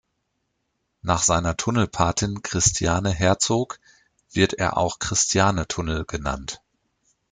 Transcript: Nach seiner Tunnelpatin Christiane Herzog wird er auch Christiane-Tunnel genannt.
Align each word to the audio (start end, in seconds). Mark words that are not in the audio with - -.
Nach 1.03 1.21
seiner 1.21 1.55
Tunnelpatin 1.55 2.41
Christiane 2.41 3.11
Herzog 3.11 3.79
wird 4.31 4.53
er 4.55 4.77
auch 4.77 4.97
Christiane-Tunnel 4.97 6.05
genannt. 6.05 6.59